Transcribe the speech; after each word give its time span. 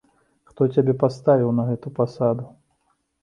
Хто 0.51 0.67
цябе 0.77 0.95
паставіў 1.03 1.53
на 1.57 1.65
гэтую 1.69 1.93
пасаду? 1.99 2.47